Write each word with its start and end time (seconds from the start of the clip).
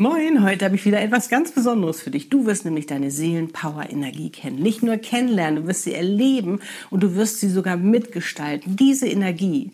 Moin, 0.00 0.42
heute 0.42 0.64
habe 0.64 0.76
ich 0.76 0.86
wieder 0.86 1.02
etwas 1.02 1.28
ganz 1.28 1.52
Besonderes 1.52 2.00
für 2.00 2.10
dich. 2.10 2.30
Du 2.30 2.46
wirst 2.46 2.64
nämlich 2.64 2.86
deine 2.86 3.10
Seelenpower-Energie 3.10 4.30
kennen. 4.30 4.58
Nicht 4.58 4.82
nur 4.82 4.96
kennenlernen, 4.96 5.56
du 5.56 5.68
wirst 5.68 5.82
sie 5.82 5.92
erleben 5.92 6.60
und 6.88 7.02
du 7.02 7.16
wirst 7.16 7.38
sie 7.40 7.50
sogar 7.50 7.76
mitgestalten. 7.76 8.76
Diese 8.76 9.06
Energie, 9.06 9.72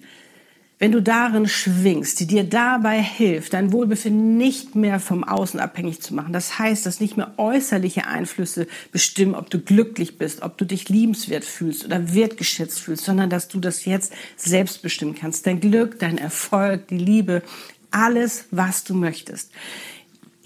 wenn 0.80 0.90
du 0.90 1.00
darin 1.00 1.46
schwingst, 1.46 2.18
die 2.18 2.26
dir 2.26 2.42
dabei 2.42 3.00
hilft, 3.00 3.52
dein 3.52 3.70
Wohlbefinden 3.70 4.36
nicht 4.36 4.74
mehr 4.74 4.98
vom 4.98 5.22
Außen 5.22 5.60
abhängig 5.60 6.02
zu 6.02 6.12
machen. 6.12 6.32
Das 6.32 6.58
heißt, 6.58 6.86
dass 6.86 6.98
nicht 6.98 7.16
mehr 7.16 7.34
äußerliche 7.36 8.08
Einflüsse 8.08 8.66
bestimmen, 8.90 9.36
ob 9.36 9.48
du 9.48 9.60
glücklich 9.60 10.18
bist, 10.18 10.42
ob 10.42 10.58
du 10.58 10.64
dich 10.64 10.88
liebenswert 10.88 11.44
fühlst 11.44 11.84
oder 11.84 12.16
wertgeschätzt 12.16 12.80
fühlst, 12.80 13.04
sondern 13.04 13.30
dass 13.30 13.46
du 13.46 13.60
das 13.60 13.84
jetzt 13.84 14.12
selbst 14.36 14.82
bestimmen 14.82 15.14
kannst. 15.14 15.46
Dein 15.46 15.60
Glück, 15.60 16.00
dein 16.00 16.18
Erfolg, 16.18 16.88
die 16.88 16.98
Liebe, 16.98 17.44
alles, 17.92 18.46
was 18.50 18.82
du 18.82 18.94
möchtest 18.94 19.52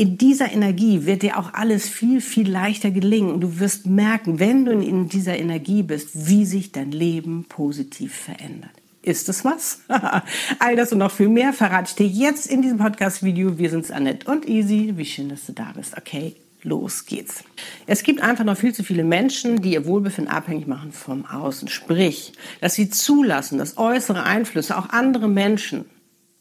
in 0.00 0.16
dieser 0.16 0.50
Energie 0.50 1.04
wird 1.04 1.20
dir 1.20 1.38
auch 1.38 1.52
alles 1.52 1.86
viel, 1.86 2.22
viel 2.22 2.50
leichter 2.50 2.90
gelingen. 2.90 3.32
Und 3.32 3.42
du 3.42 3.60
wirst 3.60 3.84
merken, 3.84 4.38
wenn 4.38 4.64
du 4.64 4.72
in 4.72 5.10
dieser 5.10 5.38
Energie 5.38 5.82
bist, 5.82 6.26
wie 6.26 6.46
sich 6.46 6.72
dein 6.72 6.90
Leben 6.90 7.44
positiv 7.44 8.14
verändert. 8.14 8.70
Ist 9.02 9.28
es 9.28 9.44
was? 9.44 9.82
All 10.58 10.74
das 10.74 10.92
und 10.92 11.00
noch 11.00 11.10
viel 11.10 11.28
mehr 11.28 11.52
verrate 11.52 11.90
ich 11.90 11.96
dir 11.96 12.06
jetzt 12.06 12.46
in 12.46 12.62
diesem 12.62 12.78
Podcast-Video. 12.78 13.58
Wir 13.58 13.68
sind's 13.68 13.90
Annette 13.90 14.26
und 14.30 14.48
Easy. 14.48 14.94
Wie 14.96 15.04
schön, 15.04 15.28
dass 15.28 15.44
du 15.44 15.52
da 15.52 15.70
bist. 15.76 15.94
Okay, 15.98 16.34
los 16.62 17.04
geht's. 17.04 17.44
Es 17.86 18.02
gibt 18.02 18.22
einfach 18.22 18.44
noch 18.44 18.56
viel 18.56 18.74
zu 18.74 18.82
viele 18.82 19.04
Menschen, 19.04 19.60
die 19.60 19.74
ihr 19.74 19.84
Wohlbefinden 19.84 20.32
abhängig 20.32 20.66
machen 20.66 20.92
vom 20.92 21.26
Außen. 21.26 21.68
Sprich, 21.68 22.32
dass 22.62 22.72
sie 22.72 22.88
zulassen, 22.88 23.58
dass 23.58 23.76
äußere 23.76 24.22
Einflüsse, 24.22 24.78
auch 24.78 24.88
andere 24.88 25.28
Menschen, 25.28 25.84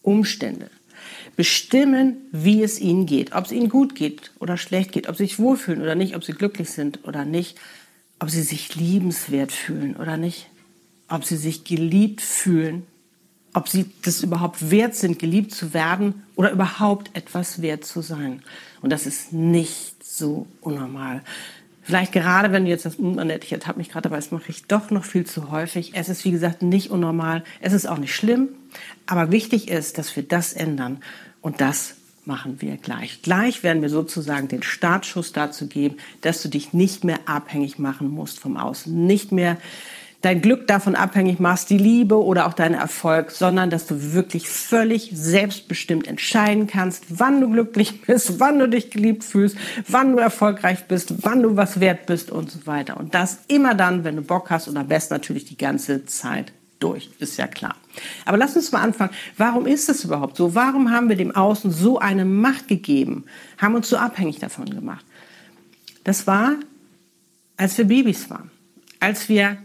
Umstände, 0.01 0.69
bestimmen, 1.35 2.17
wie 2.31 2.63
es 2.63 2.79
ihnen 2.79 3.05
geht. 3.05 3.33
Ob 3.33 3.45
es 3.45 3.51
ihnen 3.51 3.69
gut 3.69 3.95
geht 3.95 4.31
oder 4.39 4.57
schlecht 4.57 4.91
geht, 4.91 5.07
ob 5.07 5.15
sie 5.15 5.25
sich 5.25 5.39
wohlfühlen 5.39 5.81
oder 5.81 5.95
nicht, 5.95 6.15
ob 6.15 6.23
sie 6.23 6.33
glücklich 6.33 6.69
sind 6.69 7.07
oder 7.07 7.25
nicht, 7.25 7.57
ob 8.19 8.29
sie 8.29 8.41
sich 8.41 8.75
liebenswert 8.75 9.51
fühlen 9.51 9.95
oder 9.95 10.17
nicht, 10.17 10.49
ob 11.07 11.23
sie 11.23 11.37
sich 11.37 11.63
geliebt 11.63 12.21
fühlen, 12.21 12.85
ob 13.53 13.67
sie 13.67 13.85
das 14.03 14.21
überhaupt 14.21 14.69
wert 14.71 14.95
sind, 14.95 15.19
geliebt 15.19 15.51
zu 15.51 15.73
werden 15.73 16.23
oder 16.35 16.51
überhaupt 16.51 17.15
etwas 17.15 17.61
wert 17.61 17.85
zu 17.85 18.01
sein. 18.01 18.43
Und 18.81 18.91
das 18.91 19.05
ist 19.05 19.33
nicht 19.33 20.03
so 20.03 20.47
unnormal. 20.61 21.23
Vielleicht 21.89 22.11
gerade, 22.11 22.51
wenn 22.51 22.65
du 22.65 22.69
jetzt 22.69 22.85
das, 22.85 22.99
Annette, 22.99 23.47
ich 23.47 23.51
ertappe 23.51 23.79
mich 23.79 23.89
gerade 23.89 24.03
dabei, 24.03 24.17
das 24.17 24.29
mache 24.29 24.43
ich 24.49 24.67
doch 24.67 24.91
noch 24.91 25.03
viel 25.03 25.25
zu 25.25 25.49
häufig. 25.49 25.93
Es 25.95 26.07
ist, 26.07 26.23
wie 26.23 26.29
gesagt, 26.29 26.61
nicht 26.61 26.91
unnormal. 26.91 27.43
Es 27.61 27.73
ist 27.73 27.87
auch 27.87 27.97
nicht 27.97 28.13
schlimm. 28.13 28.49
Aber 29.07 29.31
wichtig 29.31 29.69
ist, 29.69 29.97
dass 29.97 30.15
wir 30.15 30.21
das 30.21 30.53
ändern. 30.53 31.01
Und 31.41 31.61
das 31.61 31.95
machen 32.25 32.61
wir 32.61 32.77
gleich. 32.77 33.23
Gleich 33.23 33.63
werden 33.63 33.81
wir 33.81 33.89
sozusagen 33.89 34.47
den 34.47 34.61
Startschuss 34.61 35.31
dazu 35.31 35.65
geben, 35.65 35.97
dass 36.21 36.43
du 36.43 36.49
dich 36.49 36.73
nicht 36.73 37.03
mehr 37.03 37.21
abhängig 37.25 37.79
machen 37.79 38.11
musst 38.11 38.39
vom 38.39 38.55
Außen, 38.55 39.07
nicht 39.07 39.31
mehr 39.31 39.57
dein 40.21 40.41
Glück 40.41 40.67
davon 40.67 40.95
abhängig 40.95 41.39
machst, 41.39 41.69
die 41.69 41.77
Liebe 41.77 42.21
oder 42.21 42.45
auch 42.45 42.53
deinen 42.53 42.75
Erfolg, 42.75 43.31
sondern 43.31 43.69
dass 43.69 43.87
du 43.87 44.13
wirklich 44.13 44.49
völlig 44.49 45.11
selbstbestimmt 45.13 46.07
entscheiden 46.07 46.67
kannst, 46.67 47.05
wann 47.09 47.39
du 47.39 47.49
glücklich 47.49 48.01
bist, 48.05 48.39
wann 48.39 48.59
du 48.59 48.67
dich 48.67 48.91
geliebt 48.91 49.23
fühlst, 49.23 49.57
wann 49.87 50.11
du 50.11 50.19
erfolgreich 50.19 50.85
bist, 50.85 51.23
wann 51.23 51.41
du 51.41 51.55
was 51.55 51.79
wert 51.79 52.05
bist 52.05 52.31
und 52.31 52.51
so 52.51 52.67
weiter. 52.67 52.97
Und 52.97 53.13
das 53.13 53.39
immer 53.47 53.75
dann, 53.75 54.03
wenn 54.03 54.17
du 54.17 54.21
Bock 54.21 54.49
hast 54.49 54.67
und 54.67 54.77
am 54.77 54.87
besten 54.87 55.13
natürlich 55.13 55.45
die 55.45 55.57
ganze 55.57 56.05
Zeit 56.05 56.51
durch, 56.79 57.09
ist 57.19 57.37
ja 57.37 57.47
klar. 57.47 57.75
Aber 58.25 58.37
lass 58.37 58.55
uns 58.55 58.71
mal 58.71 58.81
anfangen. 58.81 59.11
Warum 59.37 59.65
ist 59.65 59.89
das 59.89 60.03
überhaupt 60.03 60.37
so? 60.37 60.55
Warum 60.55 60.91
haben 60.91 61.09
wir 61.09 61.15
dem 61.15 61.35
Außen 61.35 61.71
so 61.71 61.99
eine 61.99 62.25
Macht 62.25 62.67
gegeben? 62.67 63.25
Haben 63.57 63.75
uns 63.75 63.89
so 63.89 63.97
abhängig 63.97 64.39
davon 64.39 64.65
gemacht? 64.65 65.05
Das 66.03 66.27
war, 66.27 66.55
als 67.57 67.77
wir 67.77 67.85
Babys 67.85 68.29
waren. 68.29 68.49
Als 69.01 69.29
wir 69.29 69.57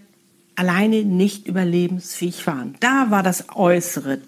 alleine 0.57 1.05
nicht 1.05 1.47
überlebensfähig 1.47 2.47
waren. 2.47 2.77
Da 2.81 3.11
war 3.11 3.23
das 3.23 3.49
Äußere 3.55 4.19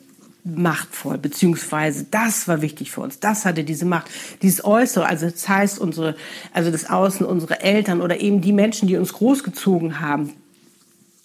machtvoll, 0.45 1.19
beziehungsweise 1.19 2.07
das 2.11 2.47
war 2.47 2.63
wichtig 2.63 2.93
für 2.93 3.01
uns. 3.01 3.19
Das 3.19 3.45
hatte 3.45 3.65
diese 3.65 3.85
Macht. 3.85 4.09
Dieses 4.43 4.65
Äußere, 4.65 5.07
also 5.07 5.29
das 5.29 5.49
heißt 5.49 5.79
unsere, 5.79 6.17
also 6.53 6.71
das 6.71 6.89
Außen, 6.89 7.27
unsere 7.27 7.61
Eltern 7.61 8.01
oder 8.01 8.21
eben 8.21 8.41
die 8.41 8.53
Menschen, 8.53 8.87
die 8.87 8.97
uns 8.97 9.13
großgezogen 9.13 10.01
haben, 10.01 10.35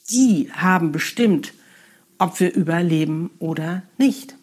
die 0.09 0.49
haben 0.53 0.91
bestimmt, 0.91 1.53
ob 2.17 2.39
wir 2.39 2.53
überleben 2.53 3.29
oder 3.39 3.83
nicht. 3.97 4.35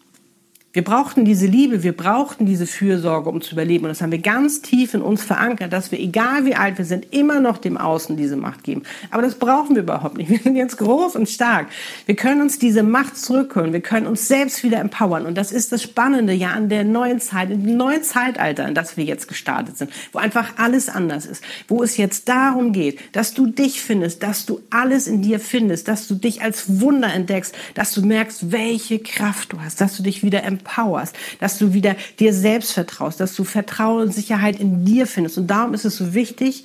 Wir 0.71 0.83
brauchten 0.83 1.25
diese 1.25 1.47
Liebe, 1.47 1.81
wir 1.81 1.97
brauchten 1.97 2.45
diese 2.45 2.67
Fürsorge, 2.67 3.27
um 3.27 3.41
zu 3.41 3.53
überleben. 3.53 3.85
Und 3.85 3.89
das 3.89 4.03
haben 4.03 4.11
wir 4.11 4.19
ganz 4.19 4.61
tief 4.61 4.93
in 4.93 5.01
uns 5.01 5.23
verankert, 5.23 5.73
dass 5.73 5.91
wir, 5.91 5.99
egal 5.99 6.45
wie 6.45 6.53
alt 6.53 6.77
wir 6.77 6.85
sind, 6.85 7.07
immer 7.11 7.39
noch 7.39 7.57
dem 7.57 7.75
Außen 7.75 8.15
diese 8.15 8.35
Macht 8.35 8.63
geben. 8.63 8.83
Aber 9.09 9.23
das 9.23 9.33
brauchen 9.33 9.75
wir 9.75 9.81
überhaupt 9.81 10.17
nicht. 10.17 10.29
Wir 10.29 10.37
sind 10.37 10.55
jetzt 10.55 10.77
groß 10.77 11.15
und 11.15 11.27
stark. 11.27 11.69
Wir 12.05 12.15
können 12.15 12.43
uns 12.43 12.59
diese 12.59 12.83
Macht 12.83 13.17
zurückholen. 13.17 13.73
Wir 13.73 13.81
können 13.81 14.05
uns 14.05 14.27
selbst 14.27 14.63
wieder 14.63 14.79
empowern. 14.79 15.25
Und 15.25 15.39
das 15.39 15.51
ist 15.51 15.71
das 15.71 15.81
Spannende 15.81 16.33
ja 16.33 16.51
an 16.51 16.69
der 16.69 16.83
neuen 16.83 17.19
Zeit, 17.19 17.49
in 17.49 17.65
dem 17.65 17.75
neuen 17.75 18.03
Zeitalter, 18.03 18.67
in 18.67 18.75
das 18.75 18.95
wir 18.95 19.05
jetzt 19.05 19.27
gestartet 19.27 19.75
sind, 19.75 19.89
wo 20.11 20.19
einfach 20.19 20.53
alles 20.57 20.87
anders 20.87 21.25
ist. 21.25 21.43
Wo 21.67 21.81
es 21.81 21.97
jetzt 21.97 22.29
darum 22.29 22.73
geht, 22.73 22.99
dass 23.15 23.33
du 23.33 23.47
dich 23.47 23.81
findest, 23.81 24.21
dass 24.21 24.45
du 24.45 24.61
alles 24.69 25.07
in 25.07 25.23
dir 25.23 25.39
findest, 25.39 25.87
dass 25.87 26.07
du 26.07 26.13
dich 26.13 26.43
als 26.43 26.79
Wunder 26.79 27.11
entdeckst, 27.11 27.55
dass 27.73 27.91
du 27.91 28.05
merkst, 28.05 28.51
welche 28.51 28.99
Kraft 28.99 29.53
du 29.53 29.61
hast, 29.61 29.81
dass 29.81 29.97
du 29.97 30.03
dich 30.03 30.21
wieder 30.21 30.43
empowerst 30.43 30.58
empowerst, 30.59 31.15
dass 31.39 31.57
du 31.57 31.73
wieder 31.73 31.95
dir 32.19 32.33
selbst 32.33 32.73
vertraust, 32.73 33.19
dass 33.19 33.35
du 33.35 33.43
Vertrauen 33.43 34.03
und 34.03 34.13
Sicherheit 34.13 34.59
in 34.59 34.85
dir 34.85 35.07
findest. 35.07 35.37
Und 35.37 35.47
darum 35.47 35.73
ist 35.73 35.85
es 35.85 35.97
so 35.97 36.13
wichtig, 36.13 36.63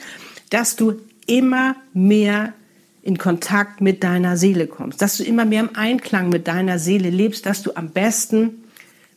dass 0.50 0.77
du 0.77 1.00
immer 1.27 1.77
mehr 1.93 2.53
in 3.03 3.19
Kontakt 3.19 3.81
mit 3.81 4.03
deiner 4.03 4.37
Seele 4.37 4.66
kommst, 4.66 5.03
dass 5.03 5.16
du 5.16 5.25
immer 5.25 5.44
mehr 5.44 5.60
im 5.60 5.77
Einklang 5.77 6.31
mit 6.31 6.49
deiner 6.49 6.78
Seele 6.78 7.10
lebst, 7.10 7.47
dass 7.47 7.62
du 7.62 7.72
am 7.75 7.91
besten 7.91 8.65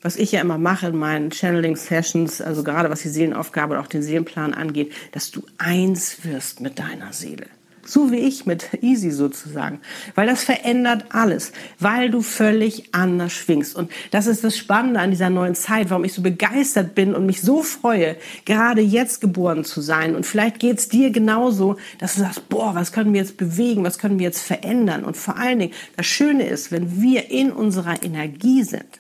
was 0.02 0.16
ich 0.16 0.32
ja 0.32 0.42
immer 0.42 0.58
mache 0.58 0.88
in 0.88 0.96
meinen 0.96 1.32
Channeling-Sessions, 1.32 2.42
also 2.42 2.64
gerade 2.64 2.90
was 2.90 3.02
die 3.02 3.10
Seelenaufgabe 3.10 3.74
und 3.74 3.80
auch 3.82 3.88
den 3.88 4.04
Seelenplan 4.04 4.54
angeht, 4.54 4.94
dass 5.12 5.32
du 5.32 5.44
eins 5.58 6.24
wirst 6.24 6.62
mit 6.62 6.80
deiner 6.80 7.14
Seele. 7.14 7.48
So 7.88 8.12
wie 8.12 8.18
ich 8.18 8.46
mit 8.46 8.84
Easy 8.84 9.12
sozusagen. 9.12 9.80
Weil 10.14 10.28
das 10.28 10.44
verändert 10.44 11.06
alles, 11.10 11.54
weil 11.80 12.10
du 12.10 12.22
völlig 12.22 12.94
anders 12.94 13.32
schwingst. 13.32 13.78
Und 13.78 13.90
das 14.12 14.28
ist 14.28 14.44
das 14.44 14.58
Spannende 14.58 15.00
an 15.00 15.12
dieser 15.12 15.30
neuen 15.30 15.56
Zeit, 15.56 15.90
warum 15.90 16.04
ich 16.04 16.12
so 16.12 16.22
begeistert 16.22 16.96
bin 16.96 17.16
und 17.16 17.26
mich 17.26 17.40
so 17.42 17.64
freue, 17.64 18.18
gerade 18.44 18.82
jetzt 18.82 19.22
geboren 19.22 19.64
zu 19.64 19.80
sein. 19.80 20.18
Und 20.18 20.26
vielleicht 20.26 20.60
geht's 20.60 20.90
dir 20.90 21.12
genauso, 21.12 21.78
dass 21.98 22.16
du 22.16 22.22
sagst, 22.22 22.50
boah, 22.50 22.76
was 22.76 22.92
können 22.92 23.14
wir 23.14 23.22
jetzt 23.22 23.38
bewegen, 23.38 23.86
was 23.86 24.00
können 24.00 24.20
wir 24.20 24.26
jetzt 24.26 24.42
verändern? 24.42 25.06
Und 25.06 25.16
vor 25.16 25.38
allen 25.38 25.60
Dingen, 25.60 25.74
das 25.96 26.08
Schöne 26.08 26.46
ist, 26.46 26.74
wenn 26.74 27.02
wir 27.02 27.32
in 27.32 27.54
unserer 27.54 28.04
Energie 28.04 28.64
sind, 28.64 29.00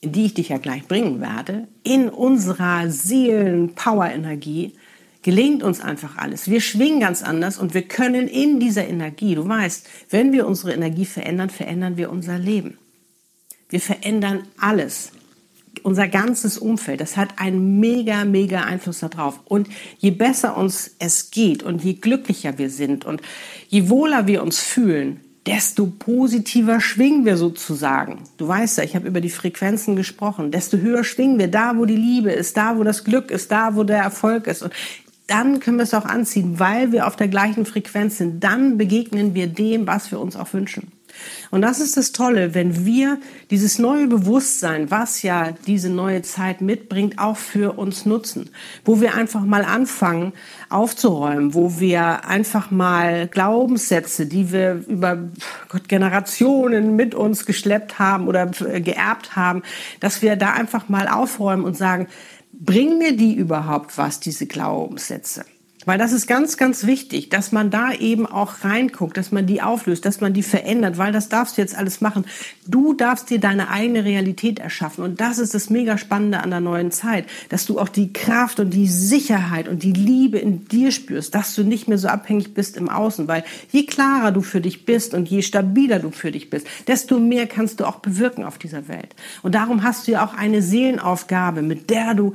in 0.00 0.12
die 0.12 0.26
ich 0.26 0.34
dich 0.34 0.50
ja 0.50 0.58
gleich 0.58 0.86
bringen 0.86 1.20
werde, 1.20 1.66
in 1.82 2.08
unserer 2.08 2.88
Seelen-Power-Energie, 2.88 4.77
gelingt 5.22 5.62
uns 5.62 5.80
einfach 5.80 6.16
alles. 6.16 6.48
Wir 6.48 6.60
schwingen 6.60 7.00
ganz 7.00 7.22
anders 7.22 7.58
und 7.58 7.74
wir 7.74 7.82
können 7.82 8.28
in 8.28 8.60
dieser 8.60 8.86
Energie, 8.86 9.34
du 9.34 9.48
weißt, 9.48 9.86
wenn 10.10 10.32
wir 10.32 10.46
unsere 10.46 10.72
Energie 10.72 11.04
verändern, 11.04 11.50
verändern 11.50 11.96
wir 11.96 12.10
unser 12.10 12.38
Leben. 12.38 12.78
Wir 13.68 13.80
verändern 13.80 14.44
alles. 14.58 15.12
Unser 15.82 16.08
ganzes 16.08 16.58
Umfeld, 16.58 17.00
das 17.00 17.16
hat 17.16 17.38
einen 17.38 17.78
mega, 17.78 18.24
mega 18.24 18.62
Einfluss 18.62 19.00
darauf. 19.00 19.40
Und 19.44 19.68
je 19.98 20.10
besser 20.10 20.56
uns 20.56 20.96
es 20.98 21.30
geht 21.30 21.62
und 21.62 21.84
je 21.84 21.94
glücklicher 21.94 22.58
wir 22.58 22.70
sind 22.70 23.04
und 23.04 23.20
je 23.68 23.88
wohler 23.88 24.26
wir 24.26 24.42
uns 24.42 24.58
fühlen, 24.58 25.20
desto 25.46 25.86
positiver 25.86 26.80
schwingen 26.80 27.24
wir 27.24 27.36
sozusagen. 27.36 28.24
Du 28.36 28.48
weißt 28.48 28.78
ja, 28.78 28.84
ich 28.84 28.94
habe 28.94 29.08
über 29.08 29.20
die 29.20 29.30
Frequenzen 29.30 29.96
gesprochen. 29.96 30.50
Desto 30.50 30.76
höher 30.78 31.04
schwingen 31.04 31.38
wir 31.38 31.48
da, 31.48 31.76
wo 31.76 31.86
die 31.86 31.96
Liebe 31.96 32.30
ist, 32.32 32.56
da, 32.56 32.76
wo 32.76 32.84
das 32.84 33.04
Glück 33.04 33.30
ist, 33.30 33.50
da, 33.50 33.74
wo 33.74 33.84
der 33.84 33.98
Erfolg 33.98 34.46
ist. 34.46 34.62
Und 34.62 34.72
dann 35.28 35.60
können 35.60 35.76
wir 35.76 35.84
es 35.84 35.94
auch 35.94 36.06
anziehen, 36.06 36.58
weil 36.58 36.90
wir 36.90 37.06
auf 37.06 37.14
der 37.14 37.28
gleichen 37.28 37.66
Frequenz 37.66 38.18
sind. 38.18 38.42
Dann 38.42 38.78
begegnen 38.78 39.34
wir 39.34 39.46
dem, 39.46 39.86
was 39.86 40.10
wir 40.10 40.18
uns 40.18 40.34
auch 40.36 40.52
wünschen. 40.52 40.90
Und 41.50 41.62
das 41.62 41.80
ist 41.80 41.96
das 41.96 42.12
Tolle, 42.12 42.54
wenn 42.54 42.84
wir 42.84 43.18
dieses 43.50 43.78
neue 43.78 44.06
Bewusstsein, 44.06 44.90
was 44.90 45.22
ja 45.22 45.52
diese 45.66 45.90
neue 45.90 46.22
Zeit 46.22 46.60
mitbringt, 46.60 47.18
auch 47.18 47.36
für 47.36 47.78
uns 47.78 48.06
nutzen. 48.06 48.50
Wo 48.84 49.00
wir 49.00 49.14
einfach 49.14 49.44
mal 49.44 49.64
anfangen 49.64 50.32
aufzuräumen, 50.68 51.54
wo 51.54 51.80
wir 51.80 52.24
einfach 52.26 52.70
mal 52.70 53.28
Glaubenssätze, 53.28 54.26
die 54.26 54.52
wir 54.52 54.84
über 54.86 55.18
Gott, 55.68 55.88
Generationen 55.88 56.96
mit 56.96 57.14
uns 57.14 57.46
geschleppt 57.46 57.98
haben 57.98 58.28
oder 58.28 58.46
geerbt 58.46 59.36
haben, 59.36 59.62
dass 60.00 60.22
wir 60.22 60.36
da 60.36 60.52
einfach 60.52 60.88
mal 60.88 61.08
aufräumen 61.08 61.64
und 61.64 61.76
sagen, 61.76 62.08
bringen 62.60 62.98
mir 62.98 63.16
die 63.16 63.34
überhaupt 63.34 63.96
was, 63.98 64.20
diese 64.20 64.46
Glaubenssätze? 64.46 65.44
Weil 65.88 65.96
das 65.96 66.12
ist 66.12 66.26
ganz, 66.26 66.58
ganz 66.58 66.84
wichtig, 66.84 67.30
dass 67.30 67.50
man 67.50 67.70
da 67.70 67.94
eben 67.94 68.26
auch 68.26 68.62
reinguckt, 68.62 69.16
dass 69.16 69.32
man 69.32 69.46
die 69.46 69.62
auflöst, 69.62 70.04
dass 70.04 70.20
man 70.20 70.34
die 70.34 70.42
verändert, 70.42 70.98
weil 70.98 71.12
das 71.12 71.30
darfst 71.30 71.56
du 71.56 71.62
jetzt 71.62 71.74
alles 71.74 72.02
machen. 72.02 72.26
Du 72.66 72.92
darfst 72.92 73.30
dir 73.30 73.40
deine 73.40 73.70
eigene 73.70 74.04
Realität 74.04 74.58
erschaffen. 74.58 75.02
Und 75.02 75.22
das 75.22 75.38
ist 75.38 75.54
das 75.54 75.70
mega 75.70 75.96
Spannende 75.96 76.40
an 76.40 76.50
der 76.50 76.60
neuen 76.60 76.90
Zeit, 76.90 77.24
dass 77.48 77.64
du 77.64 77.78
auch 77.78 77.88
die 77.88 78.12
Kraft 78.12 78.60
und 78.60 78.74
die 78.74 78.86
Sicherheit 78.86 79.66
und 79.66 79.82
die 79.82 79.94
Liebe 79.94 80.36
in 80.36 80.68
dir 80.68 80.92
spürst, 80.92 81.34
dass 81.34 81.54
du 81.54 81.64
nicht 81.64 81.88
mehr 81.88 81.96
so 81.96 82.08
abhängig 82.08 82.52
bist 82.52 82.76
im 82.76 82.90
Außen, 82.90 83.26
weil 83.26 83.42
je 83.72 83.86
klarer 83.86 84.30
du 84.30 84.42
für 84.42 84.60
dich 84.60 84.84
bist 84.84 85.14
und 85.14 85.26
je 85.30 85.40
stabiler 85.40 86.00
du 86.00 86.10
für 86.10 86.32
dich 86.32 86.50
bist, 86.50 86.66
desto 86.86 87.18
mehr 87.18 87.46
kannst 87.46 87.80
du 87.80 87.86
auch 87.86 88.00
bewirken 88.00 88.44
auf 88.44 88.58
dieser 88.58 88.88
Welt. 88.88 89.16
Und 89.42 89.54
darum 89.54 89.82
hast 89.84 90.06
du 90.06 90.12
ja 90.12 90.26
auch 90.26 90.34
eine 90.34 90.60
Seelenaufgabe, 90.60 91.62
mit 91.62 91.88
der 91.88 92.12
du 92.12 92.34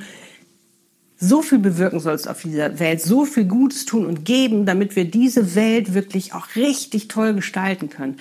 so 1.24 1.42
viel 1.42 1.60
bewirken 1.60 2.00
sollst 2.00 2.28
auf 2.28 2.42
dieser 2.42 2.80
Welt, 2.80 3.02
so 3.02 3.26
viel 3.26 3.46
Gutes 3.46 3.86
tun 3.86 4.06
und 4.06 4.26
geben, 4.26 4.66
damit 4.66 4.96
wir 4.96 5.06
diese 5.06 5.56
Welt 5.56 5.94
wirklich 5.94 6.34
auch 6.34 6.56
richtig 6.56 7.08
toll 7.08 7.34
gestalten 7.34 7.90
können. 7.90 8.18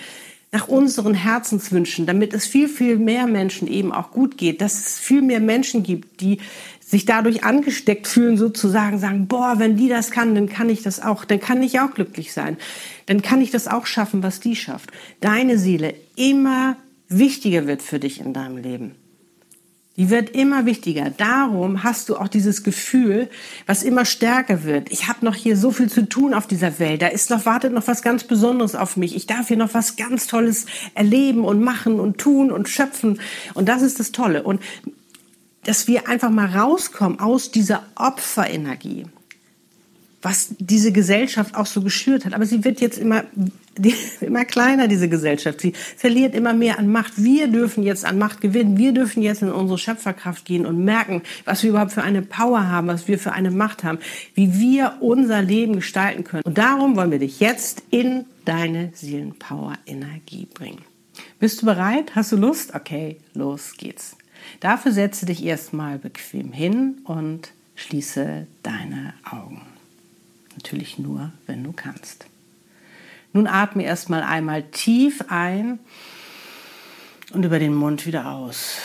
Nach 0.53 0.69
unseren 0.69 1.15
Herzenswünschen, 1.15 2.07
damit 2.07 2.35
es 2.35 2.47
viel, 2.47 2.69
viel 2.69 2.99
mehr 2.99 3.27
Menschen 3.27 3.67
eben 3.67 3.91
auch 3.91 4.11
gut 4.11 4.37
geht, 4.37 4.61
dass 4.61 4.75
es 4.75 4.99
viel 4.99 5.23
mehr 5.23 5.41
Menschen 5.41 5.83
gibt, 5.83 6.21
die 6.21 6.39
sich 6.81 7.07
dadurch 7.07 7.43
angesteckt 7.43 8.07
fühlen, 8.07 8.37
sozusagen 8.37 8.99
sagen, 8.99 9.27
boah, 9.27 9.55
wenn 9.57 9.77
die 9.77 9.89
das 9.89 10.11
kann, 10.11 10.35
dann 10.35 10.49
kann 10.49 10.69
ich 10.69 10.83
das 10.83 11.01
auch, 11.01 11.25
dann 11.25 11.41
kann 11.41 11.63
ich 11.63 11.81
auch 11.81 11.95
glücklich 11.95 12.35
sein. 12.35 12.59
Dann 13.07 13.23
kann 13.23 13.41
ich 13.41 13.51
das 13.51 13.67
auch 13.67 13.87
schaffen, 13.87 14.23
was 14.23 14.41
die 14.41 14.55
schafft. 14.55 14.93
Deine 15.21 15.59
Seele 15.59 15.95
immer 16.17 16.77
wichtiger 17.09 17.67
wird 17.67 17.83
für 17.83 17.99
dich 17.99 18.21
in 18.21 18.35
deinem 18.35 18.59
Leben. 18.59 19.02
Die 19.97 20.09
wird 20.09 20.31
immer 20.31 20.65
wichtiger. 20.65 21.11
Darum 21.11 21.83
hast 21.83 22.09
du 22.09 22.17
auch 22.17 22.29
dieses 22.29 22.62
Gefühl, 22.62 23.29
was 23.67 23.83
immer 23.83 24.06
stärker 24.06 24.65
wird. 24.65 24.91
Ich 24.91 25.06
habe 25.06 25.25
noch 25.25 25.35
hier 25.35 25.55
so 25.56 25.71
viel 25.71 25.91
zu 25.91 26.09
tun 26.09 26.33
auf 26.33 26.47
dieser 26.47 26.79
Welt. 26.79 27.03
Da 27.03 27.09
ist 27.09 27.29
noch 27.29 27.44
wartet 27.44 27.75
noch 27.75 27.87
was 27.87 28.00
ganz 28.00 28.25
Besonderes 28.25 28.75
auf 28.75 28.97
mich. 28.97 29.15
Ich 29.15 29.27
darf 29.27 29.49
hier 29.49 29.59
noch 29.59 29.75
was 29.75 29.97
ganz 29.97 30.27
Tolles 30.27 30.65
erleben 30.94 31.44
und 31.44 31.62
machen 31.62 32.00
und 32.00 32.17
tun 32.17 32.50
und 32.50 32.71
schöpfen. 32.71 33.21
Und 33.53 33.69
das 33.69 33.83
ist 33.83 34.00
das 34.00 34.12
Tolle. 34.12 34.43
Und 34.44 34.62
dass 35.65 35.87
wir 35.87 36.09
einfach 36.09 36.31
mal 36.31 36.47
rauskommen 36.47 37.21
aus 37.21 37.50
dieser 37.50 37.83
Opferenergie 37.94 39.05
was 40.23 40.55
diese 40.59 40.93
Gesellschaft 40.93 41.57
auch 41.57 41.67
so 41.67 41.83
geschürt 41.83 42.25
hat. 42.25 42.33
Aber 42.33 42.47
sie 42.47 42.65
wird 42.65 42.81
jetzt 42.81 42.97
immer, 42.97 43.25
die, 43.77 43.95
immer 44.21 44.45
kleiner, 44.45 44.89
diese 44.89 45.09
Gesellschaft. 45.09 45.61
Sie 45.61 45.73
verliert 45.73 46.35
immer 46.35 46.55
mehr 46.55 46.79
an 46.79 46.91
Macht. 46.91 47.23
Wir 47.23 47.49
dürfen 47.49 47.83
jetzt 47.83 48.05
an 48.05 48.19
Macht 48.19 48.41
gewinnen. 48.41 48.79
Wir 48.79 48.93
dürfen 48.93 49.23
jetzt 49.23 49.43
in 49.43 49.51
unsere 49.51 49.79
Schöpferkraft 49.79 50.45
gehen 50.45 50.65
und 50.65 50.85
merken, 50.85 51.23
was 51.45 51.63
wir 51.63 51.71
überhaupt 51.71 51.93
für 51.93 52.03
eine 52.03 52.23
Power 52.23 52.69
haben, 52.69 52.87
was 52.87 53.09
wir 53.09 53.19
für 53.19 53.33
eine 53.33 53.51
Macht 53.51 53.85
haben, 53.85 53.99
wie 54.35 54.59
wir 54.59 54.99
unser 55.01 55.43
Leben 55.43 55.75
gestalten 55.75 56.25
können. 56.25 56.45
Und 56.45 56.57
darum 56.57 56.97
wollen 56.97 57.11
wir 57.11 57.19
dich 57.19 57.41
jetzt 57.41 57.83
in 57.91 58.25
deine 58.45 58.91
Seelenpower-Energie 58.95 60.47
bringen. 60.55 60.83
Bist 61.39 61.63
du 61.63 61.67
bereit? 61.67 62.15
Hast 62.15 62.33
du 62.33 62.37
Lust? 62.37 62.75
Okay, 62.75 63.19
los 63.35 63.75
geht's. 63.77 64.17
Dafür 64.61 64.93
setze 64.93 65.27
dich 65.27 65.45
erstmal 65.45 65.99
bequem 65.99 66.53
hin 66.53 67.01
und 67.05 67.51
schließe 67.75 68.47
deine 68.63 69.15
Augen. 69.29 69.63
Natürlich 70.57 70.99
nur, 70.99 71.33
wenn 71.47 71.65
du 71.65 71.73
kannst. 71.73 72.27
Nun 73.33 73.47
atme 73.47 73.85
erstmal 73.85 74.23
einmal 74.23 74.63
tief 74.63 75.25
ein 75.29 75.79
und 77.33 77.45
über 77.45 77.59
den 77.59 77.75
Mund 77.75 78.07
wieder 78.07 78.31
aus. 78.31 78.79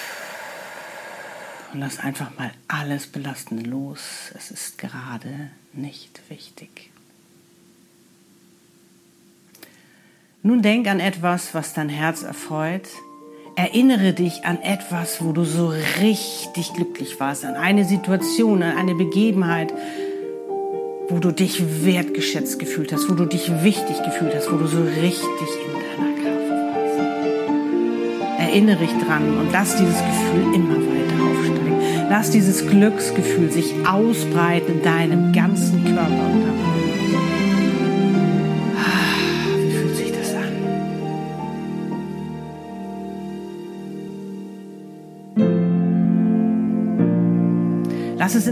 Und 1.73 1.81
lass 1.81 1.99
einfach 1.99 2.37
mal 2.37 2.51
alles 2.69 3.07
Belastende 3.07 3.69
los. 3.69 4.31
Es 4.35 4.51
ist 4.51 4.77
gerade 4.77 5.51
nicht 5.73 6.21
wichtig. 6.29 6.91
Nun 10.43 10.61
denk 10.61 10.87
an 10.87 11.01
etwas, 11.01 11.53
was 11.53 11.73
dein 11.73 11.89
Herz 11.89 12.23
erfreut. 12.23 12.87
Erinnere 13.57 14.13
dich 14.13 14.45
an 14.45 14.61
etwas, 14.61 15.21
wo 15.21 15.33
du 15.33 15.43
so 15.43 15.73
richtig 15.99 16.73
glücklich 16.73 17.19
warst, 17.19 17.43
an 17.43 17.55
eine 17.55 17.83
Situation, 17.83 18.63
an 18.63 18.77
eine 18.77 18.95
Begebenheit, 18.95 19.73
wo 21.09 21.19
du 21.19 21.31
dich 21.31 21.85
wertgeschätzt 21.85 22.59
gefühlt 22.59 22.91
hast, 22.91 23.09
wo 23.09 23.13
du 23.13 23.25
dich 23.25 23.49
wichtig 23.63 24.03
gefühlt 24.03 24.35
hast, 24.35 24.51
wo 24.51 24.57
du 24.57 24.67
so 24.67 24.81
richtig 24.81 25.47
in 25.65 25.73
deiner 25.73 26.13
Kraft 26.21 26.49
warst. 26.49 26.99
Erinnere 28.39 28.77
dich 28.77 28.91
dran 29.05 29.37
und 29.37 29.51
lass 29.53 29.77
dieses 29.77 29.97
Gefühl 29.97 30.53
immer 30.53 30.75
weiter 30.75 31.23
aufsteigen. 31.23 31.79
Lass 32.09 32.31
dieses 32.31 32.67
Glücksgefühl 32.67 33.51
sich 33.51 33.73
ausbreiten 33.85 34.75
in 34.75 34.81
deinem 34.83 35.31
ganzen 35.31 35.85
Körper 35.85 36.29
und 36.33 36.43
darüber 36.43 36.56